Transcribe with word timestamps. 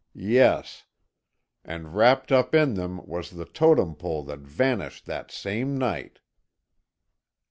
"Yes. 0.15 0.85
And 1.63 1.93
wrapped 1.95 2.31
up 2.31 2.55
in 2.55 2.73
them 2.73 3.05
was 3.05 3.29
the 3.29 3.45
Totem 3.45 3.93
Pole 3.93 4.23
that 4.23 4.39
vanished 4.39 5.05
that 5.05 5.29
same 5.29 5.77
night." 5.77 6.17